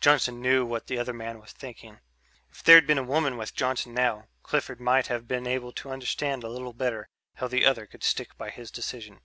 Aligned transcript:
Johnson 0.00 0.40
knew 0.40 0.64
what 0.64 0.86
the 0.86 0.98
other 1.00 1.12
man 1.12 1.40
was 1.40 1.50
thinking. 1.50 1.98
If 2.48 2.62
there'd 2.62 2.86
been 2.86 2.96
a 2.96 3.02
woman 3.02 3.36
with 3.36 3.56
Johnson 3.56 3.92
now, 3.92 4.28
Clifford 4.44 4.78
might 4.80 5.08
have 5.08 5.26
been 5.26 5.48
able 5.48 5.72
to 5.72 5.90
understand 5.90 6.44
a 6.44 6.48
little 6.48 6.72
better 6.72 7.08
how 7.34 7.48
the 7.48 7.64
other 7.66 7.84
could 7.84 8.04
stick 8.04 8.38
by 8.38 8.50
his 8.50 8.70
decision. 8.70 9.20